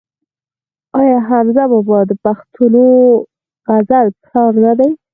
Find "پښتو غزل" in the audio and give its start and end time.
2.23-4.07